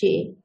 [0.00, 0.42] amici,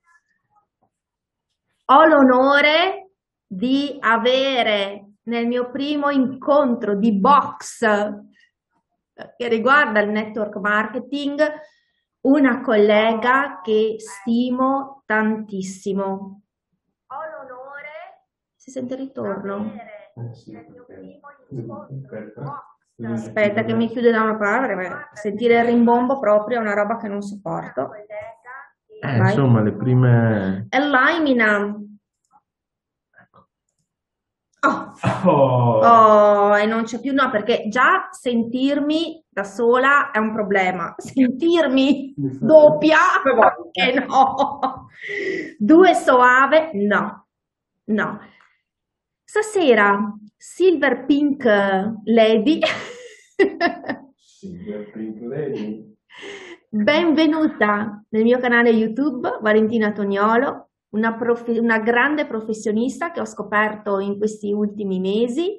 [1.86, 3.12] ho l'onore
[3.48, 7.86] di avere nel mio primo incontro di box
[9.38, 11.42] che riguarda il network marketing
[12.22, 16.42] una collega che stimo tantissimo.
[17.08, 19.72] Ho l'onore, si sente il ritorno?
[23.04, 27.08] Aspetta che mi chiude da una parte, sentire il rimbombo proprio è una roba che
[27.08, 27.92] non sopporto.
[29.02, 30.68] Eh, insomma, le prime...
[30.70, 31.80] E Limina.
[34.66, 34.94] Oh.
[35.24, 35.80] Oh.
[35.84, 40.96] Oh, e non c'è più, no, perché già sentirmi da sola è un problema.
[40.98, 44.88] Sentirmi doppia, perché no?
[45.58, 47.28] Due soave, no,
[47.86, 48.20] no.
[49.24, 51.44] Stasera, Silver Pink
[52.06, 52.62] Lady.
[54.16, 55.94] Silver Pink Lady.
[56.76, 61.18] Benvenuta nel mio canale YouTube, Valentina Toniolo, una,
[61.48, 65.58] una, grande professionista che ho scoperto in questi ultimi mesi.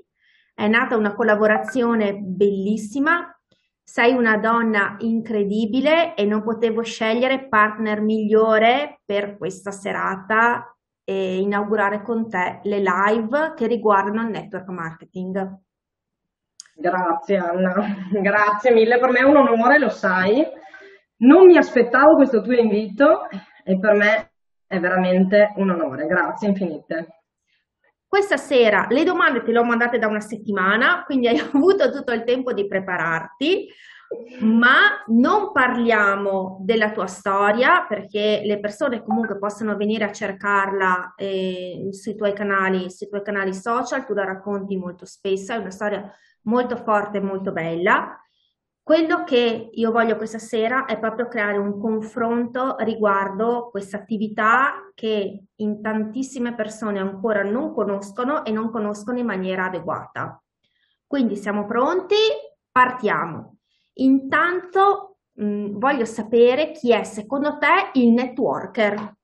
[0.52, 3.34] È nata una collaborazione bellissima,
[3.82, 12.02] sei una donna incredibile e non potevo scegliere partner migliore per questa serata e inaugurare
[12.02, 15.60] con te le live che riguardano il network marketing.
[16.74, 17.74] Grazie Anna,
[18.12, 20.64] grazie mille, per me è un onore, lo sai.
[21.18, 23.28] Non mi aspettavo questo tuo invito
[23.64, 24.32] e per me
[24.66, 27.22] è veramente un onore, grazie infinite.
[28.06, 32.12] Questa sera le domande te le ho mandate da una settimana, quindi hai avuto tutto
[32.12, 33.66] il tempo di prepararti,
[34.40, 41.88] ma non parliamo della tua storia perché le persone comunque possono venire a cercarla eh,
[41.90, 46.10] sui tuoi canali, sui tuoi canali social, tu la racconti molto spesso, è una storia
[46.42, 48.20] molto forte e molto bella.
[48.86, 55.46] Quello che io voglio questa sera è proprio creare un confronto riguardo questa attività che
[55.56, 60.40] in tantissime persone ancora non conoscono e non conoscono in maniera adeguata.
[61.04, 62.14] Quindi siamo pronti?
[62.70, 63.56] Partiamo.
[63.94, 69.15] Intanto mh, voglio sapere chi è secondo te il networker.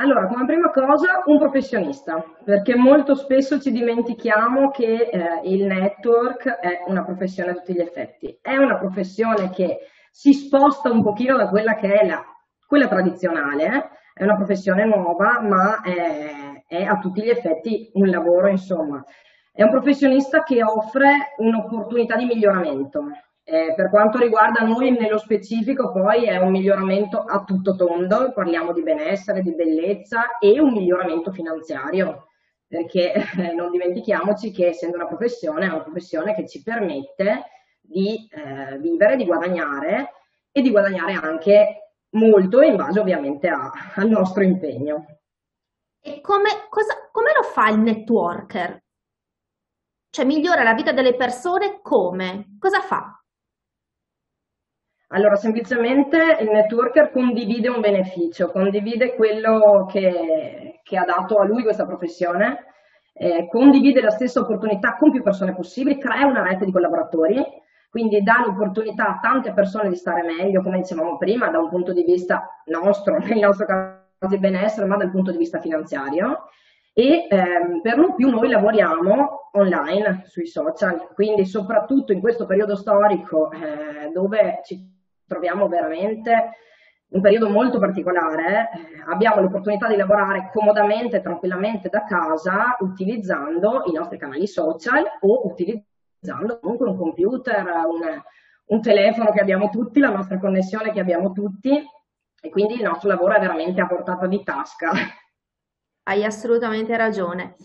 [0.00, 6.46] Allora, come prima cosa, un professionista, perché molto spesso ci dimentichiamo che eh, il network
[6.46, 8.38] è una professione a tutti gli effetti.
[8.40, 12.24] È una professione che si sposta un pochino da quella che è la,
[12.64, 13.88] quella tradizionale, eh?
[14.14, 19.04] è una professione nuova, ma è, è a tutti gli effetti un lavoro, insomma.
[19.52, 23.02] È un professionista che offre un'opportunità di miglioramento,
[23.50, 28.74] eh, per quanto riguarda noi nello specifico poi è un miglioramento a tutto tondo, parliamo
[28.74, 32.26] di benessere, di bellezza e un miglioramento finanziario,
[32.66, 37.44] perché eh, non dimentichiamoci che essendo una professione è una professione che ci permette
[37.80, 40.10] di eh, vivere, di guadagnare
[40.52, 45.06] e di guadagnare anche molto in base ovviamente a, al nostro impegno.
[46.02, 48.78] E come, cosa, come lo fa il networker?
[50.10, 52.56] Cioè migliora la vita delle persone come?
[52.58, 53.17] Cosa fa?
[55.10, 61.62] Allora, semplicemente il networker condivide un beneficio, condivide quello che, che ha dato a lui
[61.62, 62.66] questa professione,
[63.14, 67.42] eh, condivide la stessa opportunità con più persone possibili, crea una rete di collaboratori,
[67.88, 71.94] quindi dà l'opportunità a tante persone di stare meglio, come dicevamo prima, da un punto
[71.94, 76.50] di vista nostro, nel nostro caso di benessere, ma dal punto di vista finanziario.
[76.92, 82.76] E ehm, per lo più noi lavoriamo online sui social, quindi soprattutto in questo periodo
[82.76, 84.96] storico eh, dove ci
[85.28, 86.50] troviamo veramente
[87.10, 93.92] un periodo molto particolare, eh, abbiamo l'opportunità di lavorare comodamente, tranquillamente da casa, utilizzando i
[93.92, 98.22] nostri canali social o utilizzando comunque un computer, un,
[98.66, 101.82] un telefono che abbiamo tutti, la nostra connessione che abbiamo tutti
[102.40, 104.90] e quindi il nostro lavoro è veramente a portata di tasca.
[106.04, 107.56] Hai assolutamente ragione.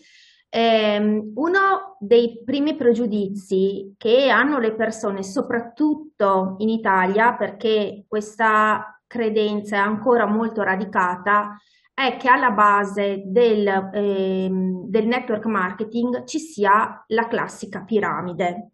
[0.55, 9.77] Eh, uno dei primi pregiudizi che hanno le persone, soprattutto in Italia, perché questa credenza
[9.77, 11.57] è ancora molto radicata,
[11.91, 18.73] è che alla base del, eh, del network marketing ci sia la classica piramide.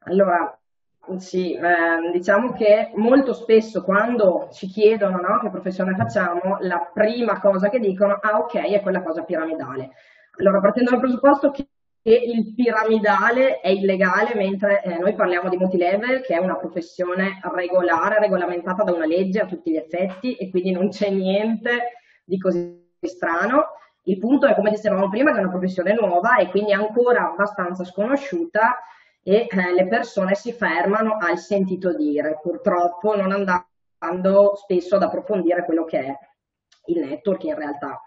[0.00, 0.58] Allora,
[1.18, 7.40] sì, eh, diciamo che molto spesso quando ci chiedono no, che professione facciamo, la prima
[7.40, 9.90] cosa che dicono, ah ok, è quella cosa piramidale.
[10.38, 11.66] Allora, partendo dal presupposto che
[12.04, 18.18] il piramidale è illegale, mentre eh, noi parliamo di multilevel, che è una professione regolare,
[18.18, 21.92] regolamentata da una legge a tutti gli effetti, e quindi non c'è niente
[22.24, 23.68] di così strano.
[24.04, 27.84] Il punto è, come dicevamo prima, che è una professione nuova e quindi ancora abbastanza
[27.84, 28.80] sconosciuta
[29.26, 32.38] e eh, le persone si fermano al sentito dire.
[32.40, 36.18] Purtroppo non andando spesso ad approfondire quello che è
[36.86, 38.00] il network in realtà.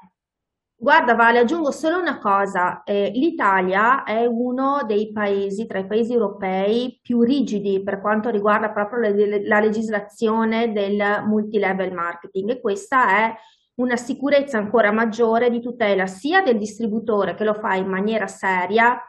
[0.79, 6.13] Guarda Vale, aggiungo solo una cosa, eh, l'Italia è uno dei paesi, tra i paesi
[6.13, 13.09] europei, più rigidi per quanto riguarda proprio le, la legislazione del multilevel marketing e questa
[13.09, 13.35] è
[13.79, 19.01] una sicurezza ancora maggiore di tutela sia del distributore che lo fa in maniera seria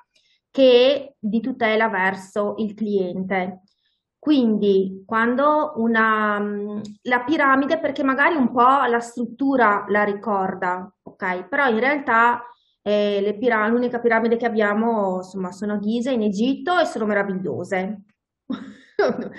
[0.50, 3.62] che di tutela verso il cliente.
[4.18, 6.38] Quindi quando una,
[7.02, 11.48] la piramide, perché magari un po' la struttura la ricorda, ok?
[11.48, 12.42] Però in realtà
[12.82, 18.02] eh, piram l'unica piramide che abbiamo insomma, sono a Giza in Egitto e sono meravigliose.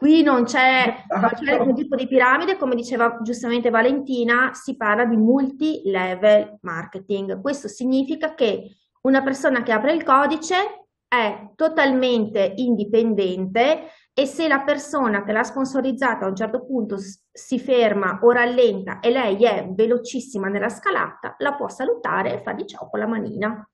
[0.00, 6.58] Qui non c'è alcun tipo di piramide, come diceva giustamente Valentina, si parla di multi-level
[6.62, 7.40] marketing.
[7.42, 14.60] Questo significa che una persona che apre il codice è totalmente indipendente e se la
[14.60, 16.96] persona che l'ha sponsorizzata a un certo punto
[17.32, 22.64] si ferma o rallenta e lei è velocissima nella scalata, la può salutare e fargli
[22.64, 23.68] ciao con la manina.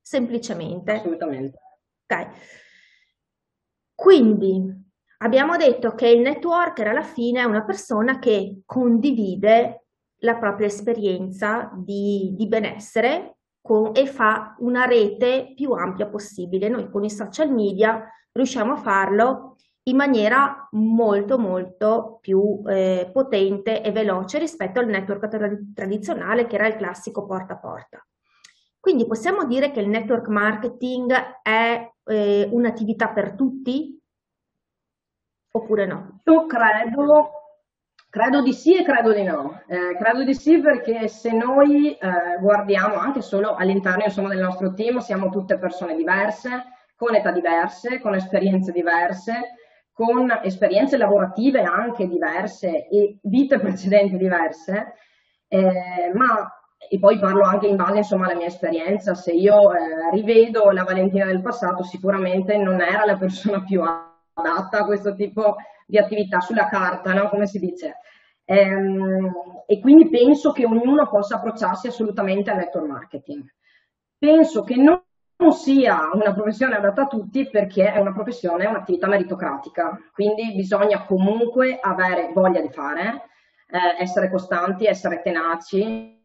[0.00, 0.92] Semplicemente.
[0.92, 1.58] Assolutamente.
[2.08, 2.28] Ok.
[3.94, 4.84] Quindi
[5.18, 9.86] abbiamo detto che il networker alla fine è una persona che condivide
[10.20, 13.35] la propria esperienza di, di benessere
[13.66, 16.68] con, e fa una rete più ampia possibile.
[16.68, 19.56] Noi con i social media riusciamo a farlo
[19.88, 26.56] in maniera molto molto più eh, potente e veloce rispetto al network tra tradizionale che
[26.56, 28.06] era il classico porta a porta.
[28.78, 34.00] Quindi possiamo dire che il network marketing è eh, un'attività per tutti
[35.50, 36.20] oppure no?
[36.24, 37.30] Io credo,
[38.16, 39.60] credo di sì e credo di no.
[39.66, 44.72] Eh, credo di sì perché se noi eh, guardiamo anche solo all'interno insomma, del nostro
[44.72, 46.64] team, siamo tutte persone diverse,
[46.96, 49.56] con età diverse, con esperienze diverse,
[49.92, 54.94] con esperienze lavorative anche diverse e vite precedenti diverse,
[55.48, 56.50] eh, ma
[56.88, 60.84] e poi parlo anche in base insomma, alla mia esperienza, se io eh, rivedo la
[60.84, 63.82] Valentina del passato sicuramente non era la persona più
[64.36, 65.56] adatta a questo tipo
[65.86, 67.28] di attività sulla carta, no?
[67.28, 67.98] come si dice.
[68.44, 69.32] Ehm,
[69.66, 73.44] e quindi penso che ognuno possa approcciarsi assolutamente al network marketing.
[74.18, 75.02] Penso che non
[75.52, 81.04] sia una professione adatta a tutti perché è una professione, è un'attività meritocratica, quindi bisogna
[81.04, 83.28] comunque avere voglia di fare,
[83.68, 86.15] eh, essere costanti, essere tenaci,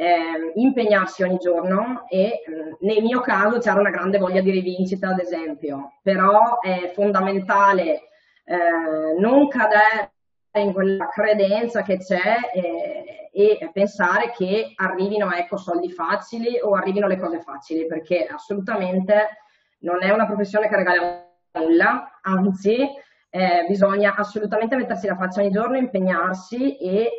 [0.00, 5.08] eh, impegnarsi ogni giorno e mm, nel mio caso c'era una grande voglia di rivincita
[5.08, 8.10] ad esempio, però è fondamentale
[8.44, 10.12] eh, non cadere
[10.54, 17.08] in quella credenza che c'è e, e, pensare che arrivino ecco, soldi facili o arrivino
[17.08, 19.38] le cose facili, perché assolutamente
[19.80, 21.26] non è una professione che regala
[21.58, 22.88] nulla, anzi
[23.30, 27.16] eh, bisogna assolutamente mettersi la faccia ogni giorno, impegnarsi e eh,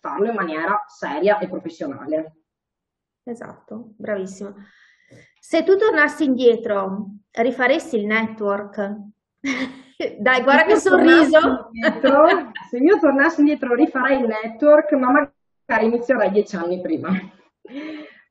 [0.00, 2.36] farlo in maniera seria e professionale.
[3.24, 4.54] Esatto, bravissimo.
[5.40, 8.96] Se tu tornassi indietro, rifaresti il network?
[10.18, 11.70] Dai, guarda che sorriso!
[11.72, 17.10] Indietro, se io tornassi indietro rifarei il network, ma magari inizierei dieci anni prima.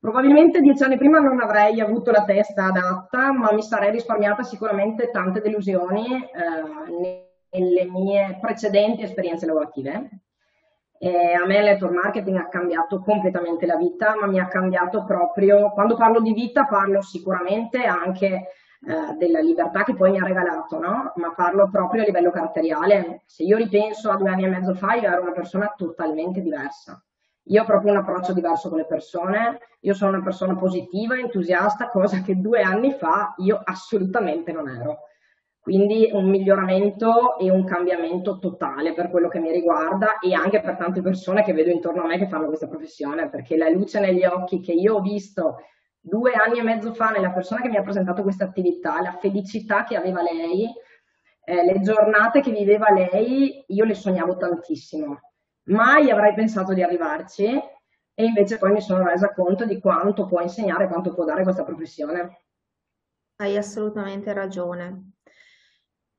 [0.00, 5.10] Probabilmente dieci anni prima non avrei avuto la testa adatta, ma mi sarei risparmiata sicuramente
[5.10, 10.08] tante delusioni eh, nelle mie precedenti esperienze lavorative.
[10.98, 15.04] E a me il network marketing ha cambiato completamente la vita, ma mi ha cambiato
[15.04, 18.26] proprio, quando parlo di vita parlo sicuramente anche
[18.80, 21.12] eh, della libertà che poi mi ha regalato, no?
[21.16, 23.22] ma parlo proprio a livello caratteriale.
[23.26, 27.02] Se io ripenso a due anni e mezzo fa, io ero una persona totalmente diversa.
[27.50, 31.88] Io ho proprio un approccio diverso con le persone, io sono una persona positiva, entusiasta,
[31.88, 34.98] cosa che due anni fa io assolutamente non ero.
[35.68, 40.76] Quindi un miglioramento e un cambiamento totale per quello che mi riguarda e anche per
[40.76, 44.24] tante persone che vedo intorno a me che fanno questa professione, perché la luce negli
[44.24, 45.56] occhi che io ho visto
[46.00, 49.84] due anni e mezzo fa nella persona che mi ha presentato questa attività, la felicità
[49.84, 50.72] che aveva lei,
[51.44, 55.20] eh, le giornate che viveva lei, io le sognavo tantissimo.
[55.64, 57.44] Mai avrei pensato di arrivarci
[58.14, 61.62] e invece poi mi sono resa conto di quanto può insegnare, quanto può dare questa
[61.62, 62.44] professione.
[63.36, 65.12] Hai assolutamente ragione.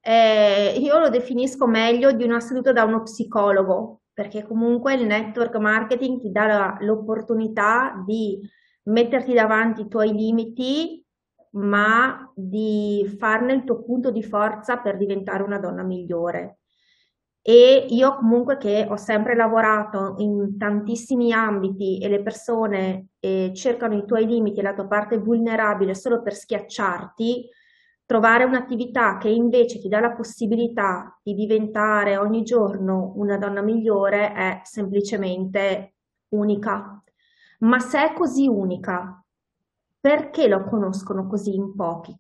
[0.02, 5.56] Eh, io lo definisco meglio di una seduta da uno psicologo, perché comunque il network
[5.58, 8.40] marketing ti dà l'opportunità di
[8.84, 11.04] metterti davanti i tuoi limiti,
[11.52, 16.60] ma di farne il tuo punto di forza per diventare una donna migliore.
[17.42, 23.96] E io comunque che ho sempre lavorato in tantissimi ambiti e le persone eh, cercano
[23.96, 27.50] i tuoi limiti e la tua parte vulnerabile solo per schiacciarti,
[28.10, 34.34] trovare un'attività che invece ti dà la possibilità di diventare ogni giorno una donna migliore
[34.34, 35.94] è semplicemente
[36.30, 37.04] unica.
[37.60, 39.24] Ma se è così unica,
[40.00, 42.20] perché lo conoscono così in pochi?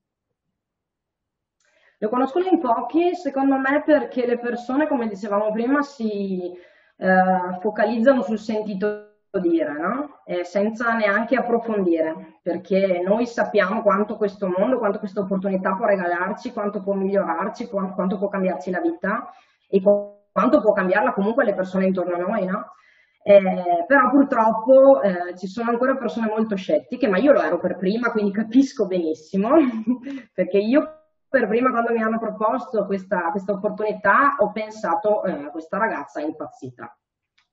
[1.98, 6.53] Lo conoscono in pochi, secondo me, perché le persone, come dicevamo prima, si
[6.98, 10.21] eh, focalizzano sul sentito dire, no?
[10.25, 16.51] eh, senza neanche approfondire, perché noi sappiamo quanto questo mondo, quanto questa opportunità può regalarci,
[16.51, 19.29] quanto può migliorarci, quanto, può cambiarci la vita
[19.69, 22.74] e quanto può cambiarla comunque le persone intorno a noi, no?
[23.21, 27.77] Eh, però purtroppo eh, ci sono ancora persone molto scettiche, ma io lo ero per
[27.77, 29.50] prima, quindi capisco benissimo,
[30.33, 35.77] perché io per prima quando mi hanno proposto questa, questa opportunità ho pensato eh, questa
[35.77, 36.98] ragazza è impazzita.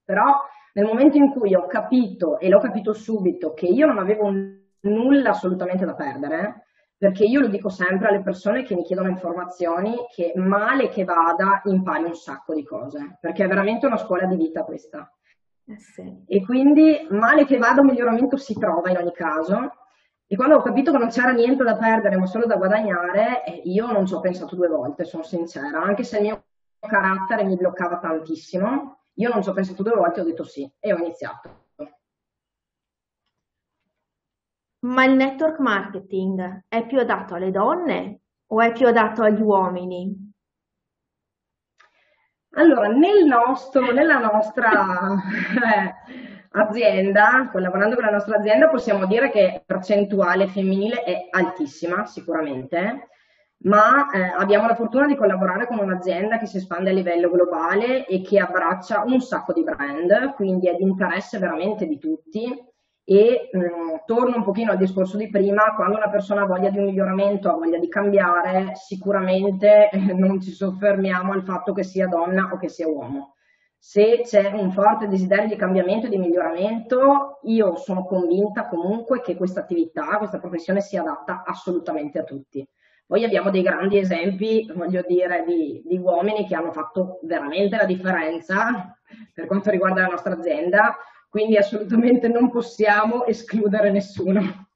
[0.07, 0.23] Però
[0.71, 4.31] nel momento in cui ho capito, e l'ho capito subito, che io non avevo
[4.79, 9.97] nulla assolutamente da perdere, perché io lo dico sempre alle persone che mi chiedono informazioni,
[10.15, 14.37] che male che vada impari un sacco di cose, perché è veramente una scuola di
[14.37, 15.11] vita questa.
[15.65, 16.23] Eh sì.
[16.25, 19.73] E quindi male che vada un miglioramento si trova in ogni caso.
[20.25, 23.61] E quando ho capito che non c'era niente da perdere ma solo da guadagnare, eh,
[23.65, 26.43] io non ci ho pensato due volte, sono sincera, anche se il mio
[26.79, 30.93] carattere mi bloccava tantissimo, io non ci ho pensato due volte, ho detto sì e
[30.93, 31.65] ho iniziato.
[34.79, 40.25] Ma il network marketing è più adatto alle donne o è più adatto agli uomini?
[42.51, 44.71] Allora, nel nostro, nella nostra
[45.75, 45.93] eh,
[46.51, 53.09] azienda, collaborando con la nostra azienda, possiamo dire che la percentuale femminile è altissima, sicuramente
[53.59, 58.05] ma eh, abbiamo la fortuna di collaborare con un'azienda che si espande a livello globale
[58.05, 62.65] e che abbraccia un sacco di brand, quindi è di interesse veramente di tutti
[63.09, 66.69] e mh, mm, torno un pochino al discorso di prima, quando una persona ha voglia
[66.69, 71.83] di un miglioramento, ha voglia di cambiare, sicuramente eh, non ci soffermiamo al fatto che
[71.83, 73.35] sia donna o che sia uomo.
[73.79, 79.37] Se c'è un forte desiderio di cambiamento e di miglioramento, io sono convinta comunque che
[79.37, 82.67] questa attività, questa professione sia adatta assolutamente a tutti.
[83.07, 87.85] Poi abbiamo dei grandi esempi, voglio dire, di, di uomini che hanno fatto veramente la
[87.85, 88.97] differenza
[89.33, 90.97] per quanto riguarda la nostra azienda,
[91.29, 94.67] quindi assolutamente non possiamo escludere nessuno.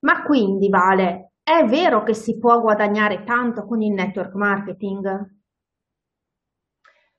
[0.00, 5.38] Ma quindi, Vale, è vero che si può guadagnare tanto con il network marketing?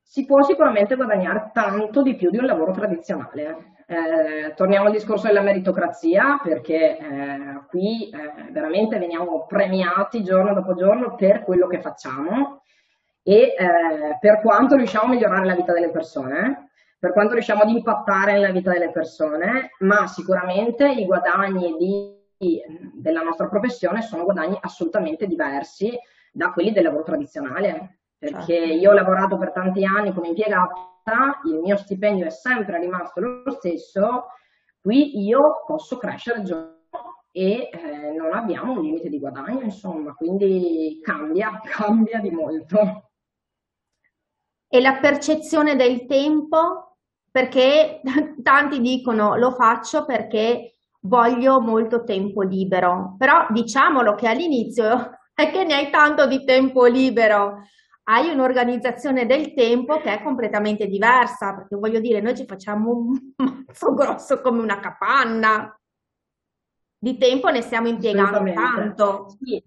[0.01, 3.80] Si può sicuramente guadagnare tanto di più di un lavoro tradizionale.
[3.91, 10.75] Eh, torniamo al discorso della meritocrazia perché eh, qui eh, veramente veniamo premiati giorno dopo
[10.75, 12.63] giorno per quello che facciamo
[13.21, 17.69] e eh, per quanto riusciamo a migliorare la vita delle persone, per quanto riusciamo ad
[17.69, 22.62] impattare nella vita delle persone, ma sicuramente i guadagni di,
[22.93, 25.91] della nostra professione sono guadagni assolutamente diversi
[26.31, 31.57] da quelli del lavoro tradizionale, perché io ho lavorato per tanti anni come impiegata il
[31.57, 34.27] mio stipendio è sempre rimasto lo stesso,
[34.79, 36.77] qui io posso crescere giorno
[37.31, 43.09] e eh, non abbiamo un limite di guadagno, insomma, quindi cambia, cambia di molto.
[44.67, 46.97] E la percezione del tempo?
[47.31, 48.01] Perché
[48.43, 55.63] tanti dicono lo faccio perché voglio molto tempo libero, però diciamolo che all'inizio è che
[55.63, 57.63] ne hai tanto di tempo libero,
[58.12, 63.18] hai un'organizzazione del tempo che è completamente diversa, perché voglio dire, noi ci facciamo un
[63.38, 65.74] mazzo grosso come una capanna,
[66.98, 69.38] di tempo ne stiamo impiegando tanto.
[69.41, 69.63] Sì.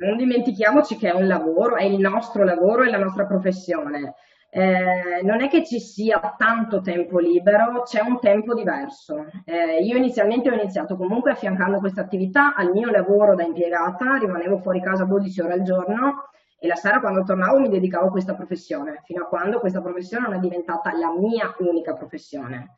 [0.00, 4.14] Non dimentichiamoci che è un lavoro, è il nostro lavoro, è la nostra professione.
[4.52, 9.26] Eh, non è che ci sia tanto tempo libero, c'è un tempo diverso.
[9.44, 14.58] Eh, io inizialmente ho iniziato comunque affiancando questa attività al mio lavoro da impiegata, rimanevo
[14.58, 16.30] fuori casa 12 ore al giorno
[16.62, 20.26] e la sera quando tornavo mi dedicavo a questa professione, fino a quando questa professione
[20.28, 22.76] non è diventata la mia unica professione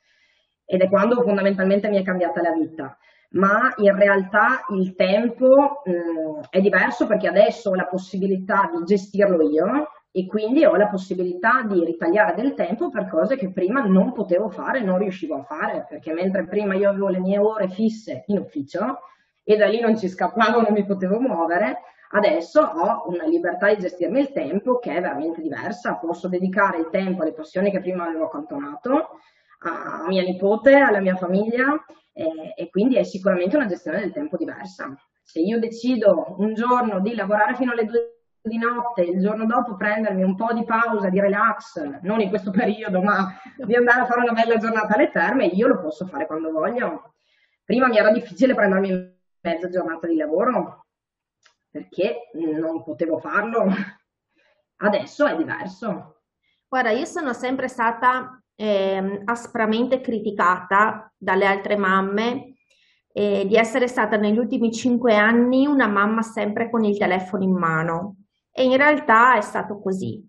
[0.64, 2.96] ed è quando fondamentalmente mi è cambiata la vita.
[3.30, 9.42] Ma in realtà il tempo mh, è diverso perché adesso ho la possibilità di gestirlo
[9.50, 14.12] io e quindi ho la possibilità di ritagliare del tempo per cose che prima non
[14.12, 18.22] potevo fare, non riuscivo a fare, perché mentre prima io avevo le mie ore fisse
[18.26, 19.00] in ufficio
[19.42, 21.78] e da lì non ci scappavo, non mi potevo muovere,
[22.14, 26.88] Adesso ho una libertà di gestirmi il tempo che è veramente diversa, posso dedicare il
[26.90, 29.18] tempo alle passioni che prima avevo accantonato,
[29.60, 34.36] a mia nipote, alla mia famiglia e, e quindi è sicuramente una gestione del tempo
[34.36, 34.94] diversa.
[35.22, 39.76] Se io decido un giorno di lavorare fino alle due di notte, il giorno dopo
[39.76, 44.04] prendermi un po' di pausa, di relax, non in questo periodo, ma di andare a
[44.04, 47.14] fare una bella giornata alle terme, io lo posso fare quando voglio.
[47.64, 50.81] Prima mi era difficile prendermi mezza giornata di lavoro,
[51.72, 53.64] perché non potevo farlo.
[54.76, 56.20] Adesso è diverso.
[56.68, 62.56] Guarda, io sono sempre stata eh, aspramente criticata dalle altre mamme
[63.12, 67.52] eh, di essere stata negli ultimi cinque anni una mamma sempre con il telefono in
[67.52, 68.16] mano
[68.50, 70.28] e in realtà è stato così.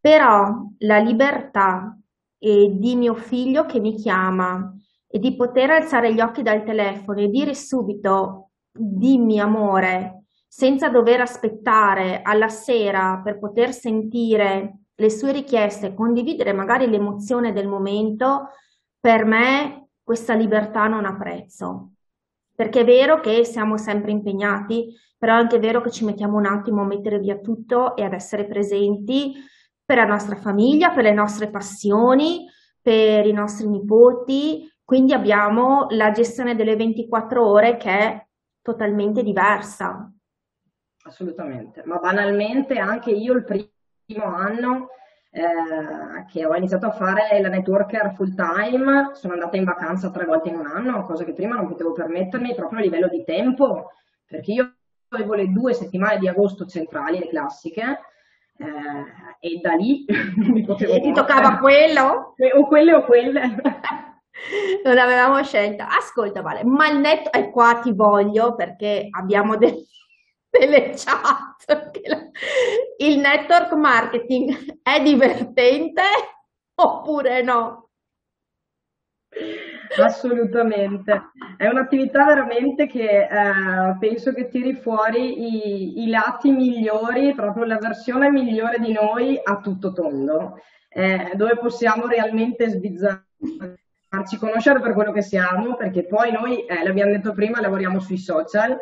[0.00, 1.98] Però la libertà
[2.38, 4.72] eh, di mio figlio che mi chiama
[5.06, 10.17] e di poter alzare gli occhi dal telefono e dire subito dimmi amore
[10.48, 17.68] senza dover aspettare alla sera per poter sentire le sue richieste, condividere magari l'emozione del
[17.68, 18.48] momento,
[18.98, 21.90] per me questa libertà non ha prezzo.
[22.54, 26.46] Perché è vero che siamo sempre impegnati, però è anche vero che ci mettiamo un
[26.46, 29.34] attimo a mettere via tutto e ad essere presenti
[29.84, 32.46] per la nostra famiglia, per le nostre passioni,
[32.80, 34.68] per i nostri nipoti.
[34.82, 38.26] Quindi abbiamo la gestione delle 24 ore che è
[38.62, 40.12] totalmente diversa.
[41.08, 44.90] Assolutamente, ma banalmente anche io il primo anno
[45.30, 50.26] eh, che ho iniziato a fare la networker full time, sono andata in vacanza tre
[50.26, 53.92] volte in un anno, cosa che prima non potevo permettermi proprio a livello di tempo,
[54.26, 54.74] perché io
[55.08, 58.00] avevo le due settimane di agosto centrali, le classiche,
[58.58, 60.04] eh, e da lì
[60.36, 60.92] mi potevo...
[60.92, 62.34] E ti toccava quello?
[62.54, 63.40] O quelle o quelle.
[64.84, 65.88] non avevamo scelta.
[65.88, 69.86] Ascolta, Vale, ma il netto, e qua ti voglio perché abbiamo del
[70.58, 71.92] delle chat.
[72.98, 76.02] Il network marketing è divertente
[76.74, 77.88] oppure no?
[80.00, 87.64] Assolutamente, è un'attività veramente che eh, penso che tiri fuori i, i, lati migliori, proprio
[87.64, 93.26] la versione migliore di noi a tutto tondo, eh, dove possiamo realmente sbizzarri
[94.08, 98.16] farci conoscere per quello che siamo, perché poi noi, eh, l'abbiamo detto prima, lavoriamo sui
[98.16, 98.76] social,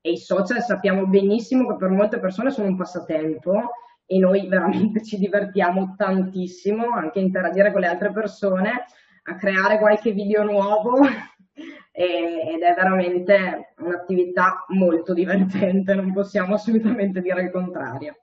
[0.00, 3.70] e i social sappiamo benissimo che per molte persone sono un passatempo
[4.06, 8.84] e noi veramente ci divertiamo tantissimo anche a interagire con le altre persone,
[9.24, 10.98] a creare qualche video nuovo
[11.92, 18.16] ed è veramente un'attività molto divertente, non possiamo assolutamente dire il contrario.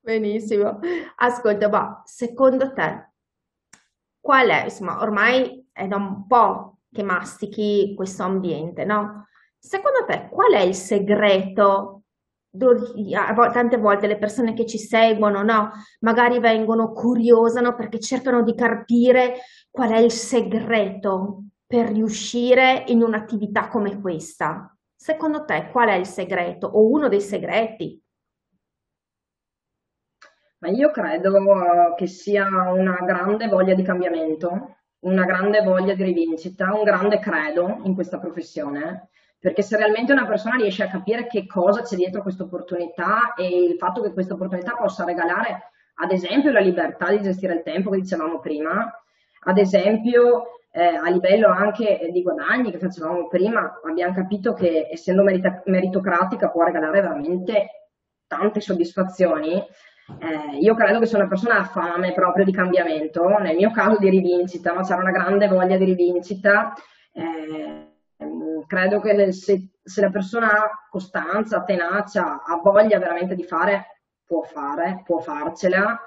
[0.00, 0.80] Benissimo.
[1.16, 3.10] Ascolta, ma secondo te
[4.20, 9.26] qual è, insomma, ormai è da un po' che mastichi questo ambiente, no?
[9.64, 12.02] Secondo te qual è il segreto?
[12.50, 15.70] Tante volte le persone che ci seguono, no?
[16.00, 19.36] Magari vengono curiosano perché cercano di capire
[19.70, 24.76] qual è il segreto per riuscire in un'attività come questa.
[24.96, 28.02] Secondo te qual è il segreto o uno dei segreti?
[30.58, 36.74] Ma io credo che sia una grande voglia di cambiamento, una grande voglia di rivincita,
[36.74, 39.08] un grande credo in questa professione
[39.42, 43.48] perché se realmente una persona riesce a capire che cosa c'è dietro questa opportunità e
[43.48, 47.90] il fatto che questa opportunità possa regalare, ad esempio, la libertà di gestire il tempo
[47.90, 48.88] che dicevamo prima,
[49.40, 55.24] ad esempio eh, a livello anche di guadagni che facevamo prima, abbiamo capito che essendo
[55.24, 57.88] merita- meritocratica può regalare veramente
[58.28, 59.54] tante soddisfazioni.
[59.56, 63.98] Eh, io credo che se una persona ha fame proprio di cambiamento, nel mio caso
[63.98, 66.74] di rivincita, ma c'era una grande voglia di rivincita,
[67.12, 67.91] eh,
[68.66, 74.42] credo che se, se, la persona ha costanza, tenacia, ha voglia veramente di fare, può
[74.42, 75.98] fare, può farcela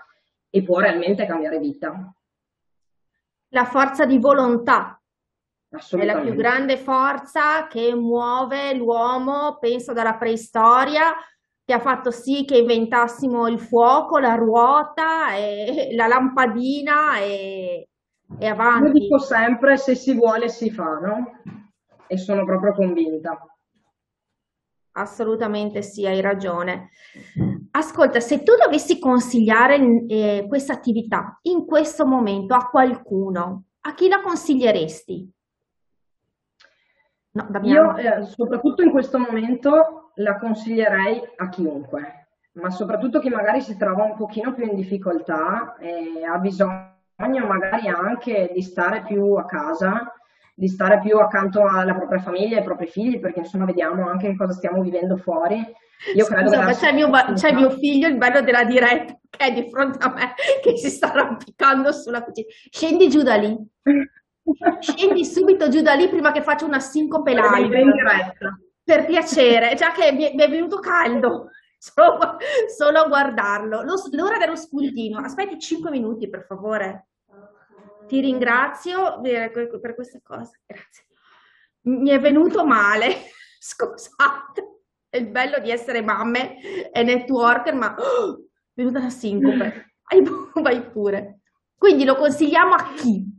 [0.50, 2.14] e può realmente cambiare vita.
[3.50, 5.00] La forza di volontà
[5.70, 11.14] è la più grande forza che muove l'uomo, penso dalla preistoria,
[11.64, 17.88] che ha fatto sì che inventassimo il fuoco, la ruota, e la lampadina e,
[18.40, 18.86] e avanti.
[18.88, 21.42] Io dico sempre se si vuole si fa, no?
[22.08, 23.40] E sono proprio convinta.
[24.98, 26.90] Assolutamente sì, hai ragione.
[27.72, 34.08] Ascolta, se tu dovessi consigliare eh, questa attività in questo momento a qualcuno, a chi
[34.08, 35.34] la consiglieresti?
[37.32, 43.60] No, Io eh, soprattutto in questo momento la consiglierei a chiunque, ma soprattutto chi magari
[43.60, 49.34] si trova un pochino più in difficoltà e ha bisogno magari anche di stare più
[49.34, 50.14] a casa
[50.58, 54.36] di stare più accanto alla propria famiglia e ai propri figli, perché insomma vediamo anche
[54.38, 55.58] cosa stiamo vivendo fuori.
[56.16, 59.54] Io credo Scusa, che c'è, mio, c'è mio figlio, il bello della diretta, che è
[59.54, 62.48] di fronte a me, che si sta arrampicando sulla cucina.
[62.70, 63.58] Scendi giù da lì.
[64.80, 67.94] Scendi subito giù da lì prima che faccia una sincope live.
[68.84, 71.50] Per piacere, già che mi è venuto caldo.
[71.78, 72.38] Solo,
[72.76, 73.84] solo a guardarlo.
[74.12, 75.20] l'ora dello spuntino.
[75.20, 77.08] Aspetti 5 minuti, per favore.
[78.08, 81.06] Ti ringrazio per questa cosa, grazie.
[81.82, 83.14] Mi è venuto male,
[83.60, 84.82] scusate.
[85.10, 88.42] è il bello di essere mamme e networker, ma oh, è
[88.74, 89.96] venuta la sincope.
[90.54, 91.40] Vai, pure.
[91.78, 93.34] Quindi lo consigliamo a chi?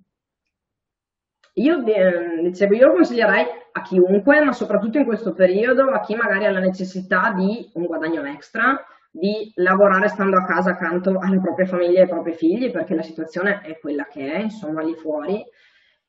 [1.55, 6.15] Io eh, dicevo, io lo consiglierei a chiunque, ma soprattutto in questo periodo a chi
[6.15, 8.79] magari ha la necessità di un guadagno extra,
[9.17, 13.03] di lavorare stando a casa accanto alle proprie famiglie e ai propri figli, perché la
[13.03, 15.43] situazione è quella che è, insomma, lì fuori.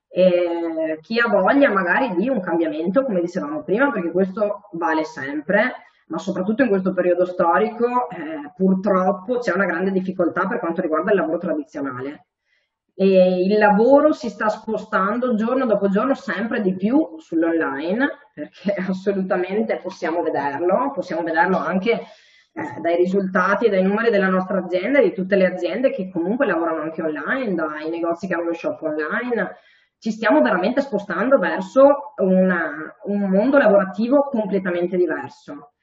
[0.10, 5.74] E chi ha voglia magari di un cambiamento, come dicevamo prima, perché questo vale sempre,
[6.08, 11.12] ma soprattutto in questo periodo storico eh, purtroppo c'è una grande difficoltà per quanto riguarda
[11.12, 12.28] il lavoro tradizionale.
[12.94, 19.80] E il lavoro si sta spostando giorno dopo giorno sempre di più sull'online, perché assolutamente
[19.82, 22.02] possiamo vederlo, possiamo vederlo anche
[22.58, 26.48] eh, dai risultati e dai numeri della nostra azienda, di tutte le aziende che comunque
[26.48, 29.58] lavorano anche online, dai negozi che hanno lo shop online,
[30.00, 35.74] ci stiamo veramente spostando verso una, un mondo lavorativo completamente diverso.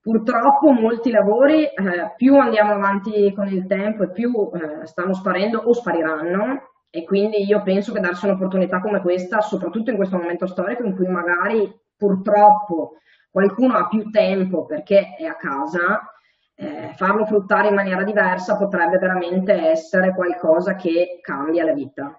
[0.00, 5.58] Purtroppo molti lavori, eh, più andiamo avanti con il tempo e più eh, stanno sparendo
[5.58, 10.46] o spariranno e quindi io penso che darsi un'opportunità come questa, soprattutto in questo momento
[10.46, 12.92] storico in cui magari purtroppo
[13.36, 16.10] qualcuno ha più tempo perché è a casa,
[16.54, 22.18] eh, farlo fruttare in maniera diversa potrebbe veramente essere qualcosa che cambia la vita.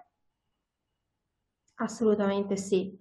[1.80, 2.96] Assolutamente sì.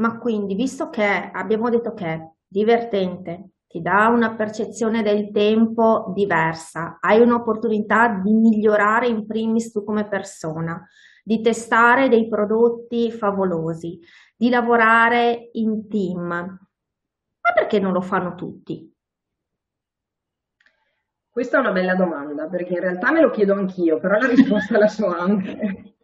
[0.00, 6.10] Ma quindi, visto che abbiamo detto che è divertente, ti dà una percezione del tempo
[6.12, 10.84] diversa, hai un'opportunità di migliorare in primis tu come persona,
[11.22, 14.00] di testare dei prodotti favolosi,
[14.36, 16.68] di lavorare in team.
[17.40, 18.92] Ma perché non lo fanno tutti?
[21.28, 24.78] Questa è una bella domanda, perché in realtà me lo chiedo anch'io, però la risposta
[24.78, 25.94] la so anche.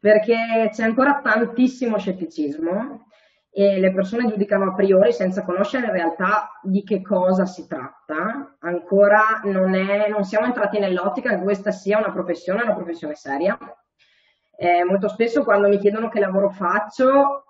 [0.00, 3.06] perché c'è ancora tantissimo scetticismo
[3.50, 8.56] e le persone giudicano a priori senza conoscere in realtà di che cosa si tratta.
[8.60, 13.58] Ancora non, è, non siamo entrati nell'ottica che questa sia una professione, una professione seria.
[14.58, 17.44] Eh, molto spesso quando mi chiedono che lavoro faccio,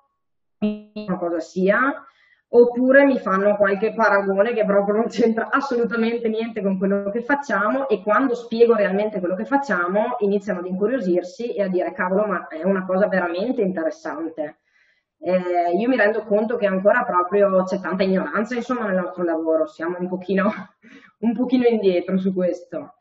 [1.19, 2.05] cosa sia,
[2.49, 7.89] oppure mi fanno qualche paragone che proprio non c'entra assolutamente niente con quello che facciamo
[7.89, 12.47] e quando spiego realmente quello che facciamo iniziano ad incuriosirsi e a dire cavolo ma
[12.47, 14.59] è una cosa veramente interessante
[15.19, 19.67] eh, io mi rendo conto che ancora proprio c'è tanta ignoranza insomma nel nostro lavoro,
[19.67, 20.53] siamo un pochino,
[21.21, 22.96] un pochino indietro su questo.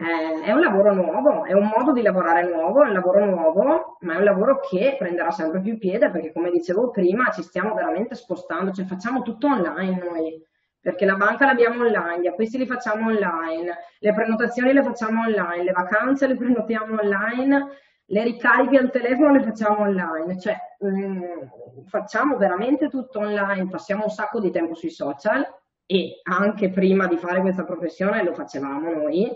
[0.00, 3.96] Eh, è un lavoro nuovo, è un modo di lavorare nuovo, è un lavoro nuovo,
[4.00, 7.74] ma è un lavoro che prenderà sempre più piede perché come dicevo prima ci stiamo
[7.74, 10.42] veramente spostando, cioè facciamo tutto online noi,
[10.80, 15.64] perché la banca l'abbiamo online, gli acquisti li facciamo online, le prenotazioni le facciamo online,
[15.64, 17.68] le vacanze le prenotiamo online
[18.10, 24.04] le ricariche al telefono le facciamo online, cioè mh, mm, facciamo veramente tutto online, passiamo
[24.04, 25.46] un sacco di tempo sui social
[25.86, 29.30] e anche prima di fare questa professione lo facevamo noi,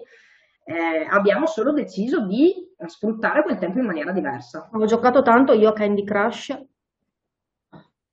[0.65, 2.53] eh, abbiamo solo deciso di
[2.87, 4.69] sfruttare quel tempo in maniera diversa.
[4.73, 6.59] Ho giocato tanto io a Candy Crush.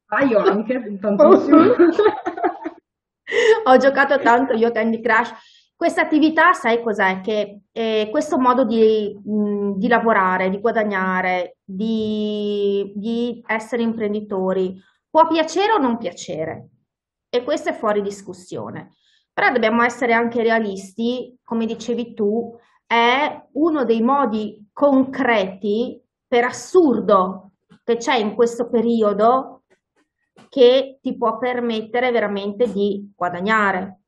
[0.08, 1.62] Ah, io anche, tantissimo.
[3.64, 5.34] Ho giocato tanto io a Candy Crush
[5.82, 7.22] questa attività, sai cos'è?
[7.22, 15.26] Che eh, questo modo di, mh, di, lavorare, di guadagnare, di, di essere imprenditori, può
[15.26, 16.68] piacere o non piacere?
[17.30, 18.92] E questo è fuori discussione.
[19.34, 27.52] Però dobbiamo essere anche realisti, come dicevi tu, è uno dei modi concreti, per assurdo,
[27.84, 29.63] che c'è in questo periodo,
[30.48, 34.00] che ti può permettere veramente di guadagnare.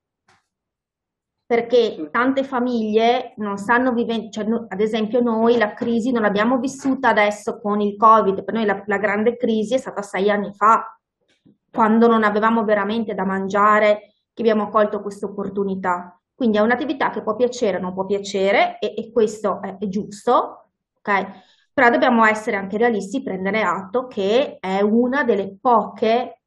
[1.46, 7.10] Perché tante famiglie non stanno vivendo, cioè, ad esempio noi la crisi non l'abbiamo vissuta
[7.10, 10.98] adesso con il Covid, per noi la, la, grande crisi è stata sei anni fa,
[11.70, 16.20] quando non avevamo veramente da mangiare, che abbiamo colto questa opportunità.
[16.34, 19.88] Quindi è un'attività che può piacere o non può piacere e, e questo è, è
[19.88, 21.42] giusto, ok?
[21.74, 26.42] Però dobbiamo essere anche realisti, prendere atto che è una delle poche,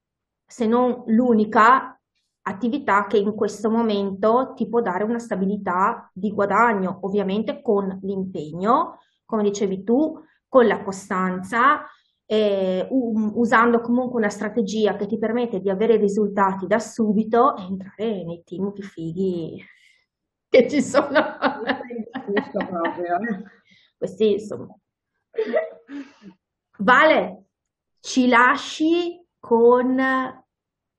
[0.44, 1.98] se non l'unica,
[2.48, 9.00] attività che in questo momento ti può dare una stabilità di guadagno, ovviamente con l'impegno,
[9.24, 11.84] come dicevi tu, con la costanza,
[12.26, 18.24] eh, usando comunque una strategia che ti permette di avere risultati da subito e entrare
[18.24, 19.64] nei team più fighi
[20.48, 21.08] che ci sono.
[23.96, 24.76] Questi insomma.
[26.78, 27.44] Vale,
[28.00, 29.98] ci lasci con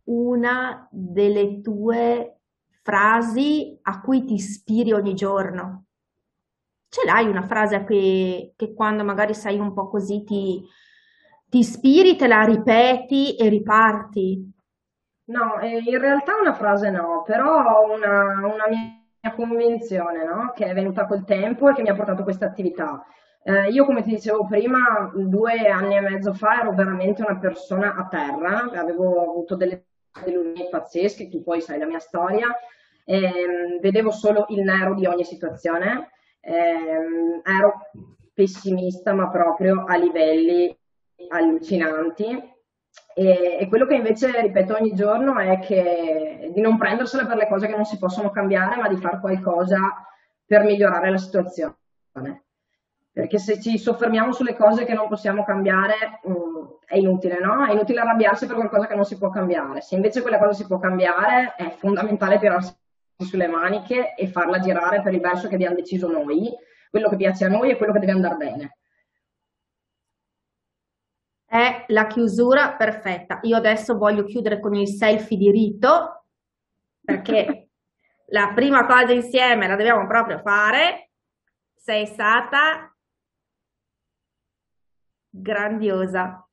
[0.05, 2.39] una delle tue
[2.81, 5.85] frasi a cui ti ispiri ogni giorno?
[6.89, 10.63] Ce l'hai una frase che, che quando magari sei un po' così ti,
[11.49, 14.51] ti ispiri, te la ripeti e riparti?
[15.25, 20.51] No, eh, in realtà una frase no, però una, una mia convinzione, no?
[20.55, 23.05] Che è venuta col tempo e che mi ha portato questa attività.
[23.43, 27.95] Eh, io, come ti dicevo prima, due anni e mezzo fa ero veramente una persona
[27.95, 29.85] a terra, avevo avuto delle
[30.23, 32.53] delusioni pazzesche, tu poi sai la mia storia,
[33.05, 36.09] ehm, vedevo solo il nero di ogni situazione,
[36.41, 37.73] ehm, ero
[38.33, 40.76] pessimista ma proprio a livelli
[41.29, 42.55] allucinanti
[43.13, 47.47] e, e, quello che invece ripeto ogni giorno è che di non prendersela per le
[47.47, 49.79] cose che non si possono cambiare ma di fare qualcosa
[50.45, 51.77] per migliorare la situazione
[53.17, 57.65] perché se ci soffermiamo sulle cose che non possiamo cambiare mh, mm, è inutile, no?
[57.65, 59.81] È inutile arrabbiarsi per qualcosa che non si può cambiare.
[59.81, 62.75] Se invece quella cosa si può cambiare, è fondamentale tirarsi
[63.17, 66.53] sulle maniche e farla girare per il verso che abbiamo deciso noi,
[66.91, 68.76] quello che piace a noi e quello che deve andare bene.
[71.49, 73.39] È la chiusura perfetta.
[73.43, 76.25] Io adesso voglio chiudere con il selfie di rito,
[77.01, 77.69] perché
[78.31, 81.11] la prima cosa insieme la dobbiamo proprio fare.
[81.73, 82.93] Sei stata
[85.29, 86.45] grandiosa.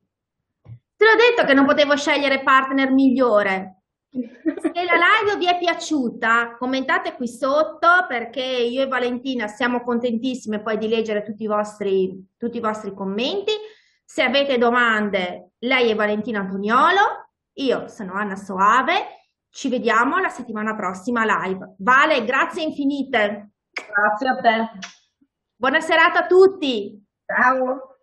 [0.96, 3.80] Te l'ho detto che non potevo scegliere partner migliore.
[4.10, 10.62] Se la live vi è piaciuta, commentate qui sotto perché io e Valentina siamo contentissime
[10.62, 13.50] poi di leggere tutti i vostri, tutti i vostri commenti.
[14.04, 19.26] Se avete domande, lei è Valentina Antoniolo, io sono Anna Soave.
[19.48, 21.76] Ci vediamo la settimana prossima live.
[21.78, 23.52] Vale, grazie infinite.
[23.70, 24.78] Grazie a te.
[25.56, 27.00] Buona serata a tutti.
[27.24, 27.93] Ciao.